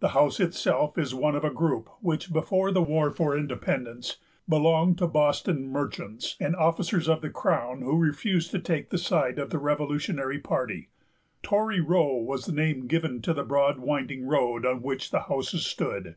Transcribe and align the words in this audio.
The 0.00 0.08
house 0.08 0.40
itself 0.40 0.98
is 0.98 1.14
one 1.14 1.34
of 1.34 1.42
a 1.42 1.48
group 1.48 1.88
which 2.02 2.30
before 2.30 2.70
the 2.70 2.82
war 2.82 3.10
for 3.10 3.34
independence 3.34 4.18
belonged 4.46 4.98
to 4.98 5.06
Boston 5.06 5.68
merchants 5.68 6.36
and 6.38 6.54
officers 6.54 7.08
of 7.08 7.22
the 7.22 7.30
crown 7.30 7.80
who 7.80 7.96
refused 7.96 8.50
to 8.50 8.58
take 8.58 8.90
the 8.90 8.98
side 8.98 9.38
of 9.38 9.48
the 9.48 9.56
revolutionary 9.58 10.38
party. 10.38 10.90
Tory 11.42 11.80
Row 11.80 12.14
was 12.16 12.44
the 12.44 12.52
name 12.52 12.86
given 12.88 13.22
to 13.22 13.32
the 13.32 13.42
broad 13.42 13.78
winding 13.78 14.26
road 14.26 14.66
on 14.66 14.82
which 14.82 15.10
the 15.10 15.20
houses 15.20 15.64
stood. 15.64 16.16